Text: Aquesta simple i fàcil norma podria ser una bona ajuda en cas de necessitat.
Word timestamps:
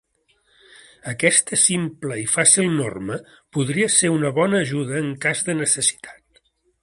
Aquesta 1.11 1.59
simple 1.63 2.17
i 2.21 2.23
fàcil 2.37 2.71
norma 2.79 3.19
podria 3.57 3.91
ser 3.97 4.13
una 4.15 4.33
bona 4.39 4.61
ajuda 4.67 4.97
en 5.03 5.11
cas 5.27 5.45
de 5.51 5.59
necessitat. 5.63 6.43